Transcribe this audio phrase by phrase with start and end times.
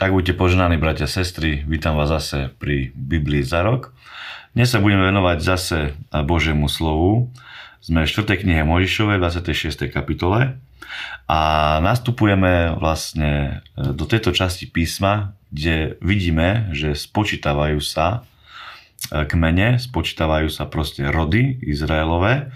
[0.00, 3.92] Tak buďte poženaní, bratia a sestry, vítam vás zase pri Biblii za rok.
[4.56, 5.92] Dnes sa budeme venovať zase
[6.24, 7.28] Božiemu slovu.
[7.84, 8.40] Sme v 4.
[8.40, 9.92] knihe Mojžišovej, 26.
[9.92, 10.56] kapitole
[11.28, 11.40] a
[11.84, 18.24] nastupujeme vlastne e, do tejto časti písma, kde vidíme, že spočítavajú sa
[19.12, 22.48] e, kmene, spočítavajú sa proste rody Izraelové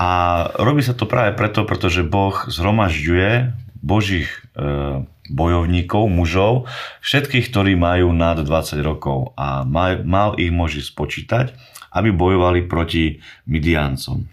[0.00, 0.08] a
[0.56, 3.52] robí sa to práve preto, pretože Boh zhromažďuje
[3.84, 6.66] Božích e, bojovníkov, mužov,
[7.00, 11.54] všetkých, ktorí majú nad 20 rokov a mal, mal ich môže spočítať,
[11.94, 14.26] aby bojovali proti Midiancom.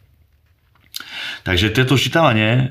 [1.46, 2.64] Takže toto ščítavanie e,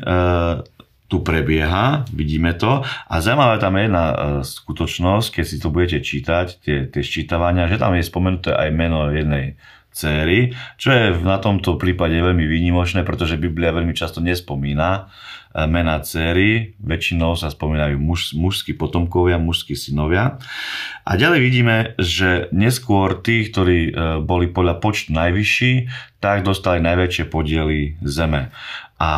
[1.07, 5.99] tu prebieha, vidíme to a zaujímavá tam je jedna e, skutočnosť, keď si to budete
[6.03, 9.55] čítať, tie, tie ščítavania, že tam je spomenuté aj meno jednej
[9.97, 15.09] céry, čo je na tomto prípade veľmi výnimočné, pretože Biblia veľmi často nespomína
[15.65, 20.37] mena céry, väčšinou sa spomínajú muž, mužskí potomkovia, mužskí synovia.
[21.09, 23.91] A ďalej vidíme, že neskôr tí, ktorí e,
[24.21, 25.73] boli podľa počtu najvyšší,
[26.21, 28.53] tak dostali najväčšie podiely zeme.
[29.01, 29.13] A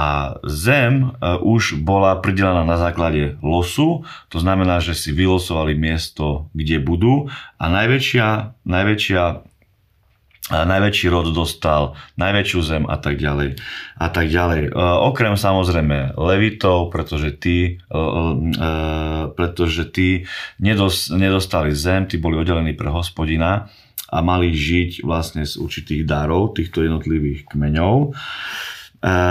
[0.46, 6.78] zem e, už bola pridelená na základe losu, to znamená, že si vylosovali miesto, kde
[6.78, 7.26] budú
[7.58, 9.47] a najväčšia, najväčšia
[10.50, 13.60] najväčší rod dostal najväčšiu zem a tak ďalej.
[14.00, 14.62] A tak ďalej.
[14.68, 18.70] E, okrem samozrejme levitov, pretože tí, e, e,
[19.36, 20.24] pretože tí
[21.12, 23.68] nedostali zem, tí boli oddelení pre hospodina
[24.08, 28.16] a mali žiť vlastne z určitých darov týchto jednotlivých kmeňov.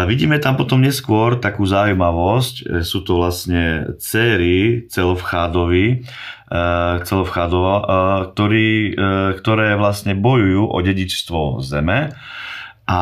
[0.08, 6.08] Vidíme tam potom neskôr takú zaujímavosť, sú to vlastne céry celovchádovi,
[7.04, 7.76] celovchádova,
[8.32, 8.96] ktorí,
[9.44, 12.16] ktoré vlastne bojujú o dedičstvo zeme.
[12.88, 13.02] A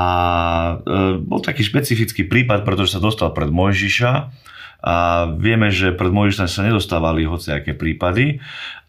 [1.21, 4.11] bol taký špecifický prípad, pretože sa dostal pred Mojžiša
[4.81, 8.41] a vieme, že pred Mojžiša sa nedostávali hociaké prípady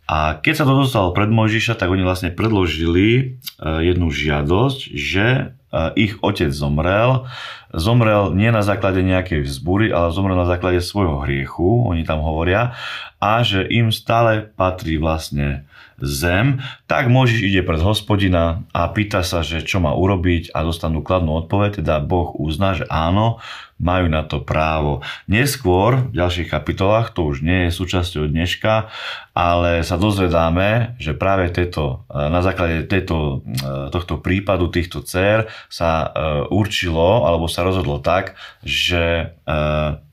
[0.08, 5.52] a keď sa to dostalo pred Mojžiša, tak oni vlastne predložili jednu žiadosť, že
[5.98, 7.28] ich otec zomrel.
[7.76, 12.78] Zomrel nie na základe nejakej vzbúry, ale zomrel na základe svojho hriechu, oni tam hovoria,
[13.20, 19.40] a že im stále patrí vlastne zem, tak Možiš ide pred hospodina a pýta sa,
[19.40, 23.40] že čo má urobiť a dostanú kladnú odpoveď, teda Boh uzná, že áno,
[23.80, 25.00] majú na to právo.
[25.24, 28.92] Neskôr, v ďalších kapitolách, to už nie je súčasťou dneška,
[29.32, 33.44] ale sa dozvedáme, že práve tieto, na základe tejto,
[33.88, 36.08] tohto prípadu týchto dcer sa e,
[36.50, 39.54] určilo, alebo sa rozhodlo tak, že e,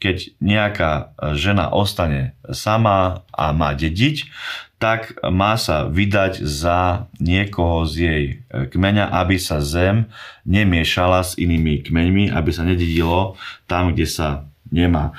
[0.01, 0.91] keď nejaká
[1.33, 4.29] žena ostane sama a má dediť,
[4.83, 8.33] tak má sa vydať za niekoho z jej e,
[8.67, 10.11] kmeňa, aby sa zem
[10.43, 14.43] nemiešala s inými kmeňmi, aby sa nedidilo tam, kde sa
[14.73, 15.13] nemá.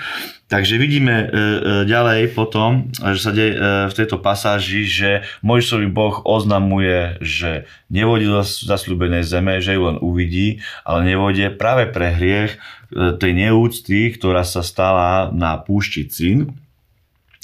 [0.51, 3.55] Takže vidíme e, e, ďalej potom, že sa deje
[3.89, 9.99] v tejto pasáži, že Mojžišový Boh oznamuje, že nevodí do zasľúbenej zeme, že ju len
[10.03, 12.59] uvidí, ale nevodie práve pre hriech
[12.95, 16.55] tej neúcty, ktorá sa stala na púšti Cín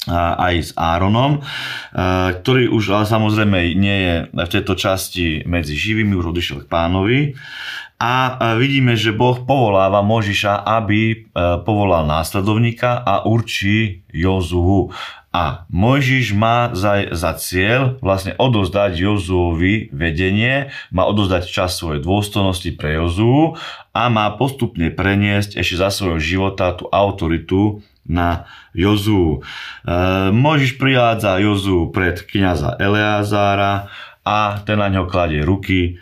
[0.09, 1.45] aj s Áronom,
[2.41, 7.19] ktorý už ale samozrejme nie je v tejto časti medzi živými, už odišiel k pánovi.
[8.01, 11.15] A vidíme, že Boh povoláva Možiša, aby e,
[11.61, 14.89] povolal následovníka a určí Jozuhu.
[15.29, 22.73] A Mojžiš má za, za cieľ vlastne odozdať Jozuovi vedenie, má odozdať čas svojej dôstojnosti
[22.73, 23.53] pre Jozu
[23.93, 29.45] a má postupne preniesť ešte za svojho života tú autoritu na Jozu.
[29.85, 29.93] E,
[30.33, 33.93] Možiš prihádza Jozu pred kniaza Eleazára
[34.25, 36.01] a ten na ňo kladie ruky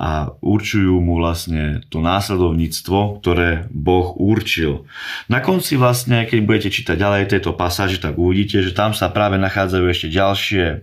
[0.00, 4.88] a určujú mu vlastne to následovníctvo, ktoré Boh určil.
[5.28, 9.36] Na konci vlastne, keď budete čítať ďalej tejto pasáže, tak uvidíte, že tam sa práve
[9.36, 10.76] nachádzajú ešte ďalšie e,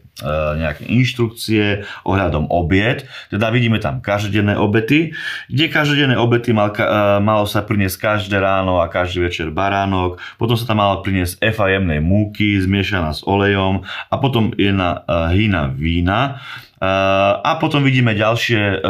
[0.62, 3.10] nejaké inštrukcie ohľadom obiet.
[3.34, 5.18] Teda vidíme tam každodenné obety,
[5.50, 6.86] kde každodenné obety mal, e,
[7.18, 11.74] malo sa priniesť každé ráno a každý večer baránok, potom sa tam malo priniesť efa
[11.74, 13.82] jemnej múky zmiešaná s olejom
[14.14, 16.38] a potom jedna e, hýna vína.
[16.78, 18.86] A potom vidíme ďalšie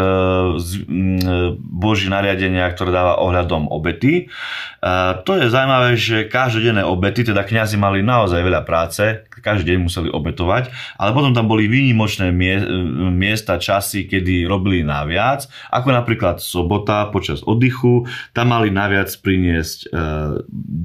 [1.55, 4.27] boží nariadenia, ktoré dáva ohľadom obety.
[5.23, 10.09] To je zaujímavé, že každodenné obety, teda kňazi mali naozaj veľa práce, každý deň museli
[10.11, 10.67] obetovať,
[10.99, 12.35] ale potom tam boli výnimočné
[13.15, 18.03] miesta, časy, kedy robili naviac, ako napríklad sobota počas oddychu,
[18.35, 19.95] tam mali naviac priniesť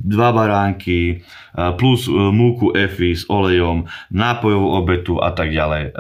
[0.07, 1.27] dva baránky,
[1.77, 5.93] plus múku efy s olejom, nápojovú obetu a tak ďalej.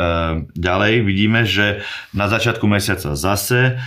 [0.56, 1.80] Ďalej ďalej vidíme, že
[2.12, 3.80] na začiatku mesiaca zase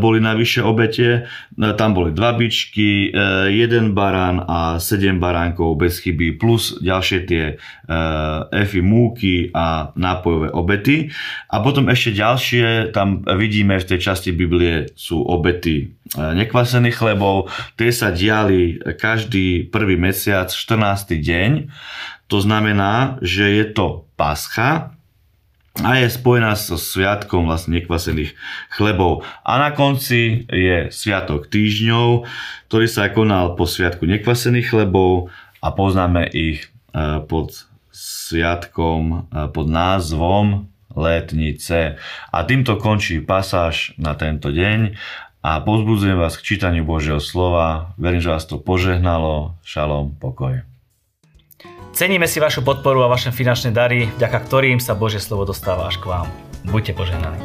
[0.00, 1.28] boli navyše obete.
[1.52, 3.12] Tam boli dva bičky,
[3.52, 7.44] jeden barán a sedem baránkov bez chyby, plus ďalšie tie
[8.56, 10.96] efy múky a nápojové obety.
[11.52, 17.52] A potom ešte ďalšie, tam vidíme v tej časti Biblie sú obety nekvasených chlebov.
[17.76, 21.20] Tie sa diali každý prvý mesiac, 14.
[21.20, 21.50] deň.
[22.32, 24.96] To znamená, že je to pascha,
[25.84, 28.32] a je spojená so sviatkom vlastne nekvasených
[28.72, 29.26] chlebov.
[29.44, 32.24] A na konci je sviatok týždňov,
[32.72, 35.28] ktorý sa konal po sviatku nekvasených chlebov
[35.60, 42.00] a poznáme ich e, pod sviatkom, e, pod názvom letnice.
[42.32, 44.96] A týmto končí pasáž na tento deň
[45.44, 47.92] a pozbudzujem vás k čítaniu Božieho slova.
[48.00, 49.54] Verím, že vás to požehnalo.
[49.62, 50.75] Šalom, pokoj.
[51.96, 55.96] Ceníme si vašu podporu a vaše finančné dary, vďaka ktorým sa Božie slovo dostáva až
[55.96, 56.28] k vám.
[56.68, 57.40] Buďte požehnaní.